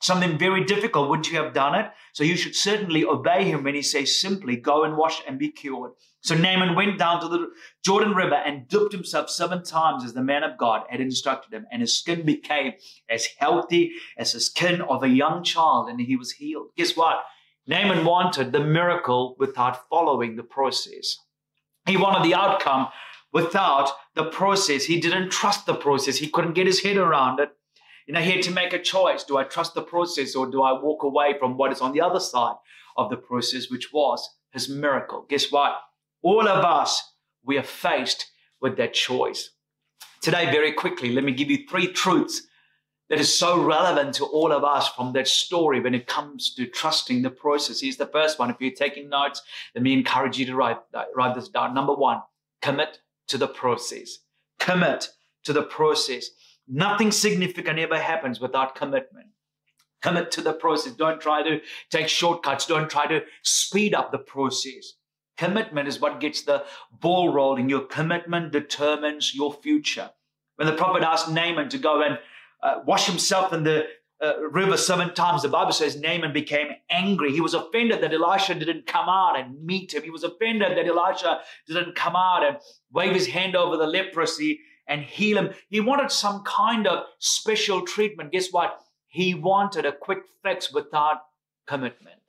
something 0.03 0.37
very 0.37 0.63
difficult, 0.65 1.09
wouldn't 1.09 1.31
you 1.31 1.37
have 1.37 1.53
done 1.53 1.75
it? 1.75 1.89
So 2.11 2.23
you 2.23 2.35
should 2.35 2.55
certainly 2.55 3.05
obey 3.05 3.45
him 3.45 3.63
when 3.63 3.73
he 3.73 3.81
says 3.81 4.19
simply, 4.19 4.57
go 4.57 4.83
and 4.83 4.97
wash 4.97 5.21
and 5.27 5.39
be 5.39 5.49
cured. 5.49 5.93
So 6.21 6.35
Naaman 6.35 6.75
went 6.75 6.99
down 6.99 7.21
to 7.21 7.27
the 7.27 7.47
Jordan 7.83 8.13
River 8.13 8.35
and 8.35 8.67
dipped 8.67 8.91
himself 8.91 9.29
seven 9.29 9.63
times 9.63 10.03
as 10.03 10.13
the 10.13 10.21
man 10.21 10.43
of 10.43 10.57
God 10.57 10.83
had 10.89 11.01
instructed 11.01 11.53
him, 11.53 11.65
and 11.71 11.81
his 11.81 11.97
skin 11.97 12.25
became 12.25 12.73
as 13.09 13.27
healthy 13.37 13.93
as 14.17 14.33
the 14.33 14.39
skin 14.39 14.81
of 14.81 15.03
a 15.03 15.09
young 15.09 15.43
child, 15.43 15.89
and 15.89 15.99
he 15.99 16.15
was 16.15 16.33
healed. 16.33 16.67
Guess 16.77 16.95
what? 16.95 17.23
Naaman 17.65 18.05
wanted 18.05 18.51
the 18.51 18.59
miracle 18.59 19.35
without 19.39 19.87
following 19.89 20.35
the 20.35 20.43
process. 20.43 21.17
He 21.85 21.97
wanted 21.97 22.23
the 22.23 22.35
outcome 22.35 22.89
without 23.31 23.89
the 24.15 24.25
process. 24.25 24.83
He 24.85 24.99
didn't 24.99 25.31
trust 25.31 25.65
the 25.65 25.75
process. 25.75 26.17
He 26.17 26.29
couldn't 26.29 26.53
get 26.53 26.67
his 26.67 26.83
head 26.83 26.97
around 26.97 27.39
it. 27.39 27.49
You 28.07 28.13
know, 28.13 28.21
he 28.21 28.31
had 28.31 28.41
to 28.43 28.51
make 28.51 28.73
a 28.73 28.79
choice. 28.79 29.23
Do 29.23 29.37
I 29.37 29.43
trust 29.43 29.73
the 29.73 29.81
process 29.81 30.35
or 30.35 30.49
do 30.49 30.61
I 30.61 30.73
walk 30.73 31.03
away 31.03 31.35
from 31.39 31.57
what 31.57 31.71
is 31.71 31.81
on 31.81 31.93
the 31.93 32.01
other 32.01 32.19
side 32.19 32.55
of 32.97 33.09
the 33.09 33.17
process, 33.17 33.69
which 33.69 33.93
was 33.93 34.27
his 34.51 34.69
miracle? 34.69 35.25
Guess 35.29 35.51
what? 35.51 35.79
All 36.21 36.47
of 36.47 36.63
us, 36.63 37.01
we 37.43 37.57
are 37.57 37.63
faced 37.63 38.31
with 38.61 38.77
that 38.77 38.93
choice. 38.93 39.51
Today, 40.21 40.45
very 40.51 40.71
quickly, 40.71 41.11
let 41.11 41.23
me 41.23 41.33
give 41.33 41.49
you 41.49 41.67
three 41.67 41.87
truths 41.87 42.43
that 43.09 43.19
is 43.19 43.37
so 43.37 43.61
relevant 43.61 44.15
to 44.15 44.25
all 44.25 44.51
of 44.51 44.63
us 44.63 44.87
from 44.89 45.13
that 45.13 45.27
story 45.27 45.79
when 45.79 45.93
it 45.93 46.07
comes 46.07 46.53
to 46.55 46.65
trusting 46.65 47.21
the 47.21 47.29
process. 47.29 47.81
Here's 47.81 47.97
the 47.97 48.07
first 48.07 48.39
one. 48.39 48.49
If 48.49 48.57
you're 48.59 48.71
taking 48.71 49.09
notes, 49.09 49.41
let 49.75 49.83
me 49.83 49.93
encourage 49.93 50.37
you 50.37 50.45
to 50.45 50.55
write, 50.55 50.77
write 51.15 51.35
this 51.35 51.49
down. 51.49 51.73
Number 51.73 51.93
one, 51.93 52.21
commit 52.61 52.99
to 53.27 53.37
the 53.37 53.47
process. 53.47 54.19
Commit 54.59 55.09
to 55.43 55.53
the 55.53 55.63
process. 55.63 56.29
Nothing 56.67 57.11
significant 57.11 57.79
ever 57.79 57.99
happens 57.99 58.39
without 58.39 58.75
commitment. 58.75 59.27
Commit 60.01 60.31
to 60.31 60.41
the 60.41 60.53
process. 60.53 60.93
Don't 60.93 61.21
try 61.21 61.43
to 61.43 61.61
take 61.89 62.07
shortcuts. 62.07 62.65
Don't 62.65 62.89
try 62.89 63.07
to 63.07 63.21
speed 63.41 63.93
up 63.93 64.11
the 64.11 64.17
process. 64.17 64.93
Commitment 65.37 65.87
is 65.87 65.99
what 65.99 66.19
gets 66.19 66.43
the 66.43 66.63
ball 66.91 67.33
rolling. 67.33 67.69
Your 67.69 67.85
commitment 67.85 68.51
determines 68.51 69.33
your 69.33 69.53
future. 69.53 70.11
When 70.57 70.67
the 70.67 70.75
prophet 70.75 71.03
asked 71.03 71.31
Naaman 71.31 71.69
to 71.69 71.77
go 71.77 72.01
and 72.01 72.19
uh, 72.61 72.81
wash 72.85 73.07
himself 73.07 73.51
in 73.51 73.63
the 73.63 73.87
uh, 74.21 74.39
river 74.51 74.77
seven 74.77 75.13
times, 75.13 75.41
the 75.41 75.49
Bible 75.49 75.71
says 75.71 75.99
Naaman 75.99 76.31
became 76.31 76.67
angry. 76.89 77.31
He 77.31 77.41
was 77.41 77.53
offended 77.53 78.01
that 78.01 78.13
Elisha 78.13 78.55
didn't 78.55 78.85
come 78.85 79.09
out 79.09 79.37
and 79.37 79.61
meet 79.63 79.93
him. 79.93 80.03
He 80.03 80.11
was 80.11 80.23
offended 80.23 80.77
that 80.77 80.87
Elisha 80.87 81.41
didn't 81.67 81.95
come 81.95 82.15
out 82.15 82.45
and 82.45 82.57
wave 82.91 83.13
his 83.13 83.27
hand 83.27 83.55
over 83.55 83.75
the 83.75 83.87
leprosy 83.87 84.59
and 84.87 85.01
heal 85.03 85.37
him. 85.37 85.53
He 85.69 85.79
wanted 85.79 86.11
some 86.11 86.43
kind 86.43 86.87
of 86.87 87.05
special 87.19 87.81
treatment. 87.81 88.31
Guess 88.31 88.51
what? 88.51 88.79
He 89.07 89.33
wanted 89.33 89.85
a 89.85 89.91
quick 89.91 90.23
fix 90.41 90.71
without 90.73 91.21
commitment. 91.67 92.19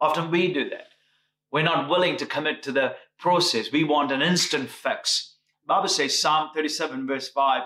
Often 0.00 0.30
we 0.30 0.52
do 0.52 0.68
that. 0.70 0.88
We're 1.50 1.62
not 1.62 1.90
willing 1.90 2.16
to 2.18 2.26
commit 2.26 2.62
to 2.64 2.72
the 2.72 2.96
process. 3.18 3.72
We 3.72 3.84
want 3.84 4.12
an 4.12 4.22
instant 4.22 4.68
fix. 4.68 5.34
The 5.62 5.74
Bible 5.74 5.88
says, 5.88 6.18
Psalm 6.18 6.50
37, 6.54 7.06
verse 7.06 7.28
5, 7.28 7.62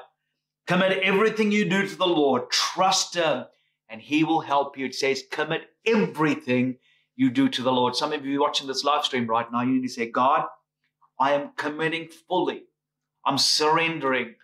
commit 0.67 1.03
everything 1.03 1.53
you 1.53 1.64
do 1.64 1.87
to 1.87 1.97
the 1.97 2.07
Lord, 2.07 2.50
trust 2.50 3.14
Him, 3.14 3.45
and 3.88 4.00
He 4.00 4.25
will 4.25 4.41
help 4.41 4.79
you. 4.79 4.87
It 4.87 4.95
says, 4.95 5.23
commit 5.31 5.69
everything 5.87 6.79
you 7.14 7.31
do 7.31 7.49
to 7.49 7.62
the 7.62 7.73
Lord. 7.73 7.95
Some 7.95 8.12
of 8.12 8.25
you 8.25 8.41
watching 8.41 8.67
this 8.67 8.85
live 8.85 9.05
stream 9.05 9.26
right 9.26 9.50
now, 9.53 9.62
you 9.62 9.75
need 9.75 9.87
to 9.87 9.93
say, 9.93 10.11
God, 10.11 10.47
I 11.19 11.33
am 11.33 11.50
committing 11.57 12.09
fully 12.09 12.64
I'm 13.26 13.38
surrendering 13.38 14.35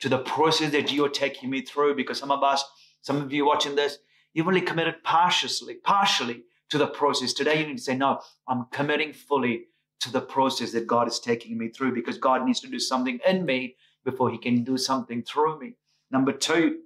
to 0.00 0.08
the 0.08 0.18
process 0.18 0.72
that 0.72 0.92
you 0.92 1.04
are 1.04 1.10
taking 1.10 1.50
me 1.50 1.62
through 1.62 1.96
because 1.96 2.18
some 2.18 2.30
of 2.30 2.42
us, 2.42 2.64
some 3.02 3.16
of 3.16 3.32
you 3.32 3.44
watching 3.44 3.74
this, 3.74 3.98
you've 4.32 4.46
only 4.46 4.60
committed 4.60 5.02
partially, 5.02 5.74
partially 5.74 6.44
to 6.70 6.78
the 6.78 6.86
process. 6.86 7.32
Today 7.32 7.60
you 7.60 7.66
need 7.66 7.78
to 7.78 7.82
say, 7.82 7.96
no, 7.96 8.20
I'm 8.46 8.66
committing 8.70 9.12
fully 9.12 9.64
to 10.00 10.12
the 10.12 10.20
process 10.20 10.72
that 10.72 10.86
God 10.86 11.08
is 11.08 11.18
taking 11.18 11.58
me 11.58 11.68
through 11.68 11.94
because 11.94 12.18
God 12.18 12.44
needs 12.44 12.60
to 12.60 12.68
do 12.68 12.78
something 12.78 13.18
in 13.26 13.44
me 13.44 13.76
before 14.04 14.30
he 14.30 14.38
can 14.38 14.62
do 14.62 14.78
something 14.78 15.22
through 15.22 15.58
me. 15.58 15.74
Number 16.10 16.32
two, 16.32 16.80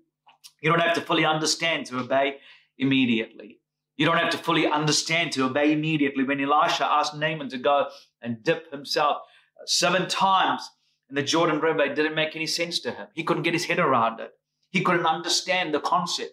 you 0.63 0.71
don't 0.71 0.81
have 0.81 0.95
to 0.95 1.01
fully 1.03 1.25
understand 1.25 1.87
to 1.87 1.99
obey 1.99 2.39
immediately. 2.79 3.59
You 3.97 4.07
don't 4.07 4.17
have 4.17 4.31
to 4.31 4.39
fully 4.39 4.67
understand 4.67 5.33
to 5.33 5.45
obey 5.45 5.73
immediately. 5.73 6.25
When 6.25 6.41
Elisha 6.41 6.87
asked 6.87 7.15
Naaman 7.15 7.51
to 7.51 7.59
go 7.59 7.89
and 8.23 8.43
dip 8.43 8.71
himself 8.73 9.19
seven 9.67 10.09
times 10.09 10.69
the 11.13 11.23
Jordan 11.23 11.61
River, 11.61 11.83
it 11.83 11.95
didn't 11.95 12.15
make 12.15 12.35
any 12.35 12.47
sense 12.47 12.81
to 12.81 12.93
him. 12.93 13.09
He 13.15 13.25
couldn't 13.25 13.43
get 13.43 13.55
his 13.55 13.67
head 13.67 13.79
around 13.79 14.21
it. 14.21 14.33
He 14.71 14.83
couldn't 14.83 15.07
understand 15.07 15.75
the 15.75 15.81
concept. 15.81 16.33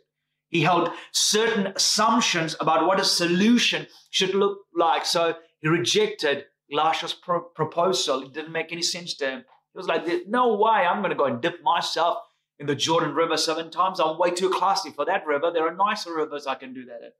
He 0.50 0.62
held 0.62 0.89
certain 1.12 1.67
assumptions 1.75 2.55
about 2.59 2.88
what 2.88 3.00
a 3.00 3.03
solution 3.03 3.88
should 4.09 4.33
look 4.33 4.59
like. 4.75 5.05
So 5.05 5.36
he 5.59 5.67
rejected 5.67 6.45
Elisha's 6.71 7.13
pro- 7.13 7.41
proposal. 7.41 8.24
It 8.24 8.33
didn't 8.33 8.51
make 8.51 8.71
any 8.71 8.81
sense 8.81 9.15
to 9.15 9.29
him. 9.29 9.39
He 9.74 9.77
was 9.77 9.88
like, 9.88 10.05
There's 10.05 10.27
no 10.27 10.55
way, 10.55 10.71
I'm 10.71 11.01
going 11.01 11.12
to 11.12 11.15
go 11.15 11.25
and 11.25 11.41
dip 11.41 11.62
myself 11.62 12.17
in 12.57 12.65
the 12.65 12.75
Jordan 12.75 13.13
River 13.13 13.38
seven 13.38 13.69
times. 13.69 14.00
I'm 14.00 14.17
way 14.17 14.31
too 14.31 14.50
classy 14.50 14.89
for 14.89 15.05
that 15.05 15.27
river. 15.27 15.51
There 15.51 15.67
are 15.67 15.75
nicer 15.75 16.15
rivers 16.15 16.48
I 16.48 16.55
can 16.55 16.74
do 16.74 16.86
that 16.86 17.01
in. 17.03 17.12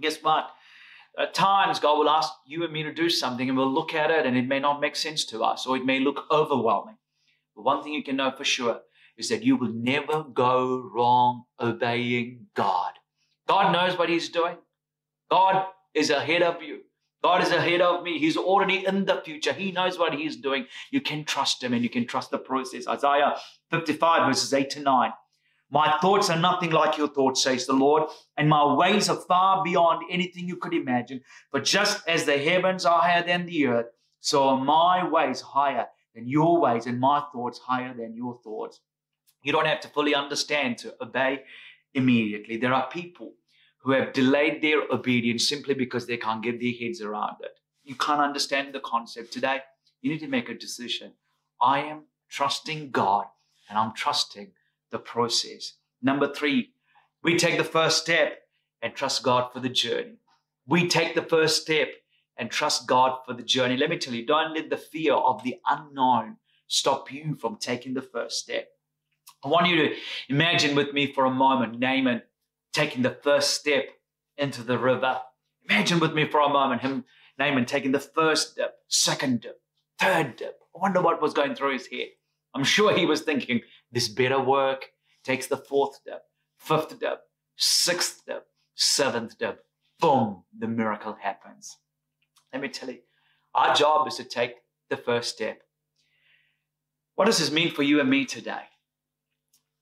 Guess 0.00 0.22
what? 0.22 0.50
At 1.18 1.32
times, 1.32 1.80
God 1.80 1.98
will 1.98 2.10
ask 2.10 2.30
you 2.46 2.62
and 2.64 2.72
me 2.72 2.82
to 2.82 2.92
do 2.92 3.08
something, 3.08 3.48
and 3.48 3.56
we'll 3.56 3.72
look 3.72 3.94
at 3.94 4.10
it, 4.10 4.26
and 4.26 4.36
it 4.36 4.46
may 4.46 4.60
not 4.60 4.80
make 4.80 4.96
sense 4.96 5.24
to 5.26 5.42
us, 5.42 5.66
or 5.66 5.76
it 5.76 5.84
may 5.84 5.98
look 5.98 6.26
overwhelming. 6.30 6.98
But 7.54 7.64
one 7.64 7.82
thing 7.82 7.94
you 7.94 8.04
can 8.04 8.16
know 8.16 8.30
for 8.30 8.44
sure 8.44 8.80
is 9.16 9.30
that 9.30 9.42
you 9.42 9.56
will 9.56 9.72
never 9.72 10.22
go 10.22 10.90
wrong 10.94 11.44
obeying 11.58 12.48
God. 12.54 12.92
God 13.48 13.72
knows 13.72 13.98
what 13.98 14.10
He's 14.10 14.28
doing. 14.28 14.56
God 15.30 15.66
is 15.94 16.10
ahead 16.10 16.42
of 16.42 16.62
you. 16.62 16.80
God 17.22 17.42
is 17.42 17.50
ahead 17.50 17.80
of 17.80 18.02
me. 18.04 18.18
He's 18.18 18.36
already 18.36 18.84
in 18.86 19.06
the 19.06 19.22
future. 19.24 19.54
He 19.54 19.72
knows 19.72 19.98
what 19.98 20.12
He's 20.12 20.36
doing. 20.36 20.66
You 20.90 21.00
can 21.00 21.24
trust 21.24 21.62
Him 21.62 21.72
and 21.72 21.82
you 21.82 21.88
can 21.88 22.06
trust 22.06 22.30
the 22.30 22.38
process. 22.38 22.86
Isaiah 22.86 23.36
55, 23.70 24.28
verses 24.28 24.52
8 24.52 24.68
to 24.70 24.80
9. 24.80 25.12
My 25.70 25.98
thoughts 26.00 26.30
are 26.30 26.38
nothing 26.38 26.70
like 26.70 26.96
your 26.96 27.08
thoughts, 27.08 27.42
says 27.42 27.66
the 27.66 27.72
Lord, 27.72 28.04
and 28.36 28.48
my 28.48 28.74
ways 28.74 29.08
are 29.08 29.16
far 29.16 29.64
beyond 29.64 30.04
anything 30.10 30.46
you 30.46 30.56
could 30.56 30.74
imagine. 30.74 31.22
But 31.50 31.64
just 31.64 32.06
as 32.08 32.24
the 32.24 32.38
heavens 32.38 32.86
are 32.86 33.00
higher 33.00 33.24
than 33.24 33.46
the 33.46 33.66
earth, 33.66 33.86
so 34.20 34.48
are 34.48 34.64
my 34.64 35.08
ways 35.08 35.40
higher 35.40 35.86
than 36.14 36.28
your 36.28 36.60
ways, 36.60 36.86
and 36.86 37.00
my 37.00 37.22
thoughts 37.32 37.58
higher 37.58 37.94
than 37.94 38.14
your 38.14 38.38
thoughts. 38.42 38.80
You 39.42 39.52
don't 39.52 39.66
have 39.66 39.80
to 39.80 39.88
fully 39.88 40.14
understand 40.14 40.78
to 40.78 40.94
obey 41.00 41.42
immediately. 41.94 42.56
There 42.56 42.74
are 42.74 42.88
people 42.88 43.34
who 43.82 43.92
have 43.92 44.12
delayed 44.12 44.62
their 44.62 44.82
obedience 44.90 45.48
simply 45.48 45.74
because 45.74 46.06
they 46.06 46.16
can't 46.16 46.42
get 46.42 46.60
their 46.60 46.72
heads 46.72 47.00
around 47.00 47.36
it. 47.40 47.58
You 47.84 47.94
can't 47.94 48.20
understand 48.20 48.74
the 48.74 48.80
concept 48.80 49.32
today. 49.32 49.60
You 50.00 50.10
need 50.10 50.20
to 50.20 50.28
make 50.28 50.48
a 50.48 50.54
decision. 50.54 51.12
I 51.60 51.80
am 51.80 52.04
trusting 52.28 52.90
God 52.90 53.26
and 53.68 53.78
I'm 53.78 53.92
trusting 53.94 54.52
the 54.90 54.98
process. 54.98 55.74
Number 56.02 56.32
three, 56.32 56.70
we 57.22 57.36
take 57.36 57.58
the 57.58 57.64
first 57.64 58.02
step 58.02 58.38
and 58.82 58.94
trust 58.94 59.22
God 59.22 59.52
for 59.52 59.60
the 59.60 59.68
journey. 59.68 60.18
We 60.66 60.88
take 60.88 61.14
the 61.14 61.22
first 61.22 61.62
step 61.62 61.88
and 62.36 62.50
trust 62.50 62.86
God 62.86 63.18
for 63.26 63.32
the 63.32 63.42
journey. 63.42 63.76
Let 63.76 63.90
me 63.90 63.98
tell 63.98 64.14
you, 64.14 64.26
don't 64.26 64.54
let 64.54 64.70
the 64.70 64.76
fear 64.76 65.14
of 65.14 65.42
the 65.42 65.56
unknown 65.66 66.36
stop 66.68 67.10
you 67.12 67.34
from 67.34 67.56
taking 67.56 67.94
the 67.94 68.02
first 68.02 68.38
step. 68.38 68.68
I 69.44 69.48
want 69.48 69.68
you 69.68 69.76
to 69.76 69.94
imagine 70.28 70.74
with 70.74 70.92
me 70.92 71.12
for 71.12 71.24
a 71.24 71.30
moment 71.30 71.78
Naaman 71.78 72.22
taking 72.72 73.02
the 73.02 73.18
first 73.22 73.54
step 73.54 73.86
into 74.36 74.62
the 74.62 74.78
river. 74.78 75.20
Imagine 75.68 75.98
with 75.98 76.12
me 76.12 76.28
for 76.28 76.40
a 76.40 76.48
moment 76.48 76.82
him, 76.82 77.04
Naaman, 77.38 77.64
taking 77.64 77.92
the 77.92 78.00
first 78.00 78.56
dip, 78.56 78.74
second 78.88 79.40
dip, 79.42 79.60
third 79.98 80.36
dip. 80.36 80.58
I 80.74 80.78
wonder 80.80 81.00
what 81.00 81.22
was 81.22 81.34
going 81.34 81.54
through 81.54 81.72
his 81.72 81.86
head. 81.86 82.08
I'm 82.54 82.64
sure 82.64 82.96
he 82.96 83.06
was 83.06 83.22
thinking, 83.22 83.60
this 83.96 84.08
better 84.08 84.38
work. 84.38 84.90
Takes 85.24 85.46
the 85.46 85.56
fourth 85.56 85.94
step, 85.94 86.24
fifth 86.58 86.96
step, 86.96 87.22
sixth 87.56 88.18
step, 88.18 88.46
seventh 88.74 89.32
step. 89.32 89.64
Boom, 89.98 90.42
the 90.56 90.68
miracle 90.68 91.16
happens. 91.18 91.78
Let 92.52 92.60
me 92.60 92.68
tell 92.68 92.90
you, 92.90 92.98
our 93.54 93.74
job 93.74 94.06
is 94.06 94.16
to 94.16 94.24
take 94.24 94.56
the 94.90 94.98
first 94.98 95.30
step. 95.30 95.62
What 97.14 97.24
does 97.24 97.38
this 97.38 97.50
mean 97.50 97.70
for 97.72 97.82
you 97.82 97.98
and 97.98 98.10
me 98.10 98.26
today? 98.26 98.64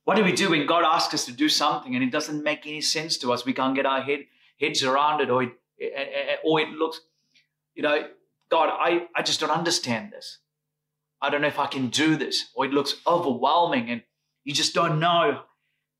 What 0.04 0.14
do 0.16 0.23
we 0.23 0.33
do 0.33 0.50
when 0.50 0.64
God 0.64 0.85
asks 0.85 1.12
us 1.12 1.25
to 1.26 1.33
do 1.33 1.49
something 1.49 1.97
and 1.97 2.04
it 2.04 2.12
doesn't 2.12 2.44
make 2.44 2.68
any 2.68 2.83
sense 2.83 3.18
to 3.18 3.33
us? 3.33 3.44
We 3.44 3.52
can't 3.52 3.75
get 3.75 3.85
our 3.85 4.00
head, 4.00 4.21
heads 4.61 4.85
around 4.85 5.23
it, 5.23 5.28
or 5.28 5.42
it, 5.42 5.52
eh, 5.80 5.87
eh, 5.92 6.06
eh, 6.30 6.37
or 6.44 6.61
it 6.61 6.68
looks, 6.68 7.00
you 7.75 7.83
know, 7.83 8.06
God, 8.49 8.71
I, 8.73 9.09
I 9.16 9.23
just 9.23 9.40
don't 9.40 9.50
understand 9.50 10.12
this. 10.12 10.38
I 11.25 11.31
don't 11.31 11.40
know 11.40 11.49
if 11.49 11.59
I 11.59 11.66
can 11.66 11.88
do 11.88 12.16
this, 12.16 12.50
or 12.54 12.66
it 12.66 12.73
looks 12.73 12.97
overwhelming 13.07 13.88
and 13.88 14.02
you 14.45 14.52
just 14.52 14.75
don't 14.75 15.00
know 15.00 15.40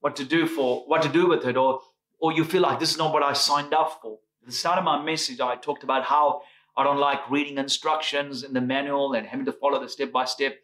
what 0.01 0.17
to 0.17 0.25
do 0.25 0.47
for 0.47 0.85
what 0.87 1.01
to 1.03 1.09
do 1.09 1.27
with 1.27 1.47
it, 1.47 1.57
or 1.57 1.81
or 2.21 2.33
you 2.33 2.45
feel 2.45 2.61
like 2.61 2.79
this 2.79 2.91
is 2.91 2.99
not 2.99 3.13
what 3.13 3.23
I 3.23 3.33
signed 3.33 3.73
up 3.73 4.01
for. 4.03 4.19
At 4.43 4.49
the 4.49 4.53
start 4.53 4.79
of 4.79 4.85
my 4.85 5.03
message, 5.03 5.41
I 5.41 5.57
talked 5.57 5.83
about 5.83 6.05
how 6.05 6.43
I 6.77 6.85
don't 6.85 6.99
like 6.99 7.31
reading 7.31 7.57
instructions 7.57 8.43
in 8.43 8.53
the 8.53 8.61
manual 8.61 9.15
and 9.15 9.27
having 9.27 9.47
to 9.47 9.53
follow 9.53 9.81
the 9.81 9.89
step 9.89 10.13
by 10.13 10.27
step. 10.27 10.57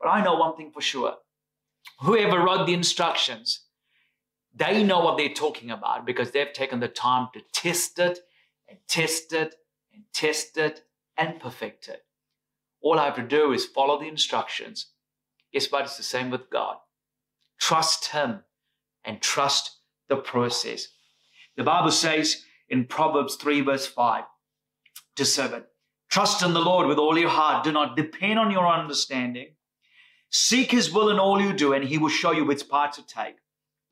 But 0.00 0.08
I 0.08 0.24
know 0.24 0.34
one 0.34 0.56
thing 0.56 0.72
for 0.72 0.80
sure. 0.80 1.14
Whoever 2.00 2.40
wrote 2.40 2.66
the 2.66 2.74
instructions, 2.74 3.60
they 4.54 4.82
know 4.82 5.00
what 5.00 5.16
they're 5.16 5.28
talking 5.28 5.70
about 5.70 6.04
because 6.04 6.32
they've 6.32 6.52
taken 6.52 6.80
the 6.80 6.88
time 6.88 7.28
to 7.34 7.40
test 7.52 7.98
it 7.98 8.18
and 8.68 8.78
test 8.88 9.32
it 9.32 9.54
and 9.92 10.02
test 10.12 10.56
it 10.56 10.82
and 11.16 11.40
perfect 11.40 11.88
it. 11.88 12.02
All 12.80 12.98
I 12.98 13.06
have 13.06 13.16
to 13.16 13.22
do 13.22 13.52
is 13.52 13.66
follow 13.66 13.98
the 13.98 14.08
instructions. 14.08 14.92
Guess 15.52 15.70
what? 15.72 15.84
It's 15.84 15.96
the 15.96 16.02
same 16.02 16.30
with 16.30 16.50
God. 16.50 16.76
Trust 17.60 18.06
Him 18.06 18.40
and 19.04 19.20
trust 19.20 19.78
the 20.08 20.16
process. 20.16 20.88
The 21.56 21.64
Bible 21.64 21.90
says 21.90 22.44
in 22.68 22.86
Proverbs 22.86 23.36
3, 23.36 23.62
verse 23.62 23.86
5 23.86 24.24
to 25.16 25.24
7 25.24 25.64
Trust 26.10 26.42
in 26.42 26.54
the 26.54 26.60
Lord 26.60 26.86
with 26.86 26.98
all 26.98 27.18
your 27.18 27.28
heart. 27.28 27.64
Do 27.64 27.72
not 27.72 27.96
depend 27.96 28.38
on 28.38 28.50
your 28.50 28.66
understanding. 28.66 29.48
Seek 30.30 30.70
His 30.70 30.92
will 30.92 31.10
in 31.10 31.18
all 31.18 31.40
you 31.40 31.52
do, 31.52 31.72
and 31.72 31.84
He 31.84 31.98
will 31.98 32.08
show 32.08 32.32
you 32.32 32.44
which 32.44 32.68
path 32.68 32.94
to 32.94 33.06
take. 33.06 33.36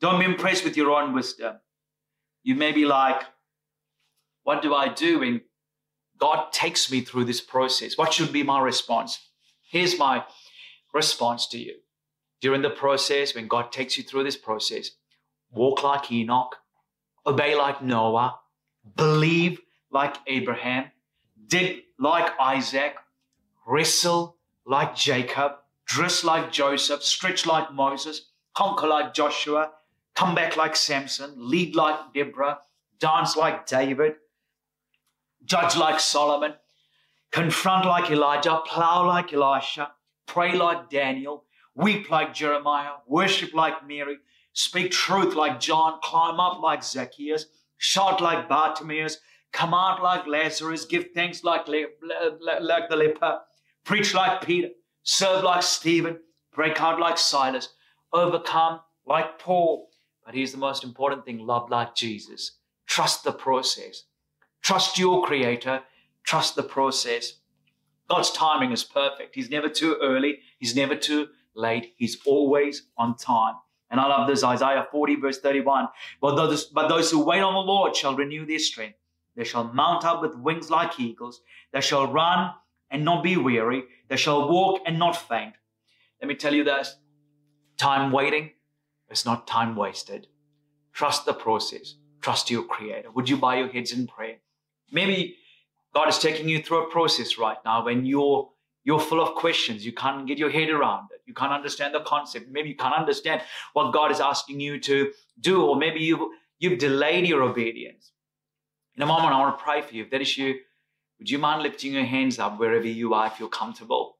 Don't 0.01 0.19
be 0.19 0.25
impressed 0.25 0.63
with 0.63 0.77
your 0.77 0.91
own 0.91 1.13
wisdom. 1.13 1.57
You 2.43 2.55
may 2.55 2.71
be 2.71 2.85
like, 2.85 3.21
What 4.43 4.61
do 4.61 4.73
I 4.73 4.87
do 4.93 5.19
when 5.19 5.41
God 6.19 6.51
takes 6.51 6.91
me 6.91 7.01
through 7.01 7.25
this 7.25 7.41
process? 7.41 7.97
What 7.97 8.13
should 8.13 8.33
be 8.33 8.43
my 8.43 8.59
response? 8.59 9.29
Here's 9.69 9.99
my 9.99 10.23
response 10.93 11.47
to 11.49 11.57
you 11.57 11.75
during 12.41 12.61
the 12.61 12.69
process, 12.69 13.33
when 13.33 13.47
God 13.47 13.71
takes 13.71 13.97
you 13.97 14.03
through 14.03 14.23
this 14.23 14.37
process, 14.37 14.91
walk 15.51 15.83
like 15.83 16.11
Enoch, 16.11 16.55
obey 17.25 17.55
like 17.55 17.81
Noah, 17.81 18.39
believe 18.95 19.59
like 19.91 20.17
Abraham, 20.27 20.91
dig 21.47 21.83
like 21.99 22.31
Isaac, 22.39 22.95
wrestle 23.65 24.37
like 24.65 24.95
Jacob, 24.95 25.53
dress 25.85 26.23
like 26.23 26.51
Joseph, 26.51 27.01
stretch 27.01 27.45
like 27.45 27.73
Moses, 27.73 28.29
conquer 28.55 28.87
like 28.87 29.13
Joshua, 29.13 29.71
come 30.15 30.35
back 30.35 30.57
like 30.57 30.75
Samson, 30.75 31.33
lead 31.37 31.75
like 31.75 32.13
Deborah, 32.13 32.59
dance 32.99 33.35
like 33.35 33.65
David, 33.65 34.15
judge 35.43 35.75
like 35.75 35.99
Solomon, 35.99 36.53
confront 37.31 37.85
like 37.85 38.11
Elijah, 38.11 38.61
plow 38.65 39.05
like 39.05 39.33
Elisha, 39.33 39.91
pray 40.25 40.57
like 40.57 40.89
Daniel, 40.89 41.45
weep 41.75 42.09
like 42.09 42.33
Jeremiah, 42.33 42.93
worship 43.07 43.53
like 43.53 43.87
Mary, 43.87 44.17
speak 44.53 44.91
truth 44.91 45.35
like 45.35 45.59
John, 45.59 45.99
climb 46.03 46.39
up 46.39 46.61
like 46.61 46.83
Zacchaeus, 46.83 47.45
shout 47.77 48.21
like 48.21 48.49
Bartimaeus, 48.49 49.17
out 49.59 50.01
like 50.03 50.27
Lazarus, 50.27 50.85
give 50.85 51.07
thanks 51.13 51.43
like, 51.43 51.67
le- 51.67 51.85
le- 52.01 52.59
like 52.61 52.89
the 52.89 52.95
leper, 52.95 53.39
preach 53.83 54.13
like 54.13 54.41
Peter, 54.41 54.69
serve 55.03 55.43
like 55.43 55.63
Stephen, 55.63 56.19
break 56.53 56.81
out 56.81 56.99
like 56.99 57.17
Silas, 57.17 57.69
overcome 58.13 58.81
like 59.05 59.39
Paul. 59.39 59.89
But 60.25 60.35
here's 60.35 60.51
the 60.51 60.57
most 60.57 60.83
important 60.83 61.25
thing 61.25 61.39
love 61.39 61.69
like 61.69 61.95
Jesus. 61.95 62.57
Trust 62.85 63.23
the 63.23 63.31
process. 63.31 64.03
Trust 64.67 64.99
your 64.99 65.23
Creator. 65.23 65.83
Trust 66.25 66.57
the 66.57 66.61
process. 66.61 67.35
God's 68.09 68.31
timing 68.31 68.73
is 68.73 68.83
perfect. 68.83 69.33
He's 69.33 69.49
never 69.49 69.69
too 69.69 69.95
early. 70.01 70.39
He's 70.59 70.75
never 70.75 70.93
too 70.93 71.29
late. 71.55 71.93
He's 71.95 72.17
always 72.25 72.83
on 72.97 73.15
time. 73.15 73.53
And 73.89 74.01
I 74.01 74.07
love 74.07 74.27
this 74.27 74.43
Isaiah 74.43 74.85
40, 74.91 75.15
verse 75.21 75.39
31. 75.39 75.87
But 76.19 76.35
those, 76.35 76.65
but 76.65 76.89
those 76.89 77.09
who 77.09 77.23
wait 77.23 77.39
on 77.39 77.53
the 77.53 77.61
Lord 77.61 77.95
shall 77.95 78.17
renew 78.17 78.45
their 78.45 78.59
strength. 78.59 78.97
They 79.37 79.45
shall 79.45 79.73
mount 79.73 80.03
up 80.03 80.21
with 80.21 80.35
wings 80.35 80.69
like 80.69 80.99
eagles. 80.99 81.39
They 81.71 81.79
shall 81.79 82.11
run 82.11 82.51
and 82.91 83.05
not 83.05 83.23
be 83.23 83.37
weary. 83.37 83.85
They 84.09 84.17
shall 84.17 84.49
walk 84.49 84.81
and 84.85 84.99
not 84.99 85.15
faint. 85.15 85.53
Let 86.21 86.27
me 86.27 86.35
tell 86.35 86.53
you 86.53 86.65
this 86.65 86.97
time 87.77 88.11
waiting 88.11 88.51
is 89.09 89.25
not 89.25 89.47
time 89.47 89.77
wasted. 89.77 90.27
Trust 90.91 91.25
the 91.25 91.33
process. 91.33 91.95
Trust 92.19 92.51
your 92.51 92.63
Creator. 92.63 93.11
Would 93.11 93.29
you 93.29 93.37
bow 93.37 93.53
your 93.53 93.69
heads 93.69 93.93
in 93.93 94.07
prayer? 94.07 94.39
Maybe 94.91 95.37
God 95.93 96.09
is 96.09 96.19
taking 96.19 96.47
you 96.47 96.61
through 96.61 96.87
a 96.87 96.91
process 96.91 97.37
right 97.37 97.57
now 97.65 97.83
when 97.85 98.05
you're 98.05 98.49
you're 98.87 99.01
full 99.01 99.21
of 99.21 99.35
questions. 99.35 99.85
You 99.85 99.91
can't 99.91 100.25
get 100.25 100.37
your 100.37 100.49
head 100.49 100.69
around 100.69 101.09
it. 101.11 101.21
You 101.25 101.33
can't 101.33 101.51
understand 101.51 101.93
the 101.93 101.99
concept. 101.99 102.49
Maybe 102.49 102.69
you 102.69 102.75
can't 102.75 102.93
understand 102.93 103.41
what 103.73 103.91
God 103.91 104.11
is 104.11 104.21
asking 104.21 104.61
you 104.61 104.79
to 104.79 105.11
do, 105.41 105.61
or 105.61 105.75
maybe 105.75 105.99
you've, 105.99 106.21
you've 106.57 106.79
delayed 106.79 107.27
your 107.27 107.43
obedience. 107.43 108.13
In 108.95 109.03
a 109.03 109.05
moment, 109.05 109.33
I 109.33 109.39
want 109.39 109.57
to 109.57 109.63
pray 109.63 109.81
for 109.81 109.93
you. 109.93 110.05
If 110.05 110.09
that 110.11 110.21
is 110.21 110.37
you, 110.37 110.55
would 111.19 111.29
you 111.29 111.37
mind 111.37 111.63
lifting 111.63 111.93
your 111.93 112.05
hands 112.05 112.39
up 112.39 112.57
wherever 112.57 112.87
you 112.87 113.13
are 113.13 113.27
if 113.27 113.41
you're 113.41 113.49
comfortable? 113.49 114.15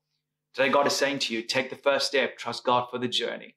Today, 0.54 0.68
God 0.68 0.86
is 0.86 0.94
saying 0.94 1.20
to 1.20 1.34
you, 1.34 1.44
take 1.44 1.70
the 1.70 1.78
first 1.78 2.08
step, 2.08 2.38
trust 2.38 2.66
God 2.66 2.90
for 2.92 2.98
the 2.98 3.08
journey. 3.08 3.56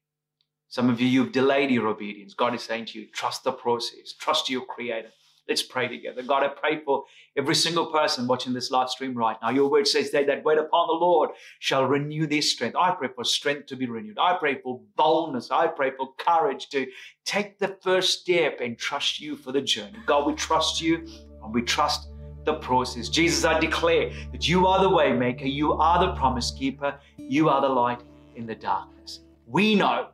Some 0.69 0.89
of 0.89 1.01
you, 1.01 1.09
you've 1.09 1.33
delayed 1.33 1.73
your 1.73 1.89
obedience. 1.89 2.35
God 2.35 2.55
is 2.55 2.63
saying 2.63 2.85
to 2.87 3.01
you, 3.01 3.07
trust 3.07 3.43
the 3.43 3.51
process, 3.51 4.13
trust 4.13 4.49
your 4.49 4.65
Creator. 4.65 5.11
Let's 5.51 5.65
pray 5.65 5.89
together. 5.89 6.23
God, 6.23 6.45
I 6.45 6.49
pray 6.49 6.81
for 6.85 7.03
every 7.37 7.57
single 7.57 7.87
person 7.87 8.29
watching 8.29 8.53
this 8.53 8.71
live 8.71 8.89
stream 8.89 9.15
right 9.15 9.37
now. 9.43 9.51
Your 9.51 9.69
word 9.69 9.89
says 9.89 10.13
they 10.13 10.23
that 10.27 10.45
wait 10.45 10.59
upon 10.59 10.87
the 10.87 10.93
Lord 10.93 11.31
shall 11.59 11.87
renew 11.87 12.29
their 12.29 12.41
strength. 12.41 12.77
I 12.77 12.93
pray 12.93 13.09
for 13.13 13.25
strength 13.25 13.67
to 13.67 13.75
be 13.75 13.87
renewed. 13.87 14.17
I 14.17 14.37
pray 14.39 14.61
for 14.63 14.81
boldness. 14.95 15.51
I 15.51 15.67
pray 15.67 15.91
for 15.91 16.15
courage 16.19 16.69
to 16.69 16.87
take 17.25 17.59
the 17.59 17.77
first 17.83 18.21
step 18.21 18.61
and 18.61 18.79
trust 18.79 19.21
you 19.21 19.35
for 19.35 19.51
the 19.51 19.61
journey. 19.61 19.99
God, 20.07 20.25
we 20.25 20.35
trust 20.35 20.81
you 20.81 21.05
and 21.43 21.53
we 21.53 21.63
trust 21.63 22.11
the 22.45 22.55
process. 22.55 23.09
Jesus, 23.09 23.45
I 23.45 23.59
declare 23.59 24.13
that 24.31 24.47
you 24.47 24.69
are 24.69 24.81
the 24.81 24.89
waymaker, 24.89 25.53
you 25.53 25.73
are 25.73 25.99
the 25.99 26.13
promise 26.13 26.53
keeper, 26.53 26.95
you 27.19 27.49
are 27.49 27.61
the 27.61 27.69
light 27.69 28.03
in 28.37 28.47
the 28.47 28.55
darkness. 28.55 29.19
We 29.49 29.75
know 29.75 30.11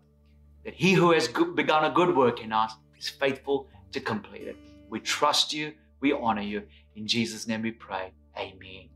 that 0.64 0.72
he 0.72 0.94
who 0.94 1.10
has 1.10 1.28
begun 1.28 1.84
a 1.84 1.90
good 1.90 2.16
work 2.16 2.42
in 2.42 2.52
us 2.52 2.72
is 2.98 3.10
faithful 3.10 3.68
to 3.92 4.00
complete 4.00 4.48
it. 4.48 4.56
We 4.96 5.00
trust 5.00 5.52
you. 5.52 5.74
We 6.00 6.14
honor 6.14 6.40
you. 6.40 6.62
In 6.94 7.06
Jesus' 7.06 7.46
name 7.46 7.60
we 7.60 7.70
pray. 7.70 8.14
Amen. 8.38 8.88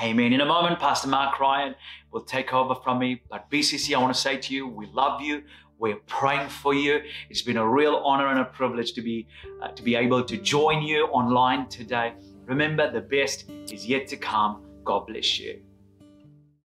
Amen. 0.00 0.32
In 0.32 0.40
a 0.40 0.46
moment, 0.46 0.78
Pastor 0.78 1.08
Mark 1.08 1.40
Ryan 1.40 1.74
will 2.12 2.22
take 2.22 2.54
over 2.54 2.76
from 2.76 3.00
me. 3.00 3.20
But 3.28 3.50
BCC, 3.50 3.96
I 3.96 3.98
want 3.98 4.14
to 4.14 4.20
say 4.20 4.36
to 4.36 4.54
you, 4.54 4.68
we 4.68 4.86
love 4.86 5.20
you. 5.20 5.42
We're 5.76 5.98
praying 6.06 6.50
for 6.50 6.72
you. 6.72 7.00
It's 7.30 7.42
been 7.42 7.56
a 7.56 7.68
real 7.68 7.96
honor 7.96 8.28
and 8.28 8.38
a 8.38 8.44
privilege 8.44 8.92
to 8.92 9.02
be 9.02 9.26
uh, 9.60 9.72
to 9.72 9.82
be 9.82 9.96
able 9.96 10.22
to 10.22 10.36
join 10.36 10.82
you 10.82 11.06
online 11.06 11.68
today. 11.68 12.14
Remember, 12.46 12.88
the 12.88 13.00
best 13.00 13.50
is 13.72 13.84
yet 13.84 14.06
to 14.10 14.16
come. 14.16 14.62
God 14.84 15.08
bless 15.08 15.40
you. 15.40 15.60